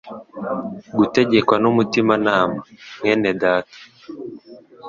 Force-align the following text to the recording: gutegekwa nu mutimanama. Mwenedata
gutegekwa 0.97 1.55
nu 1.61 1.69
mutimanama. 1.77 2.57
Mwenedata 2.99 3.73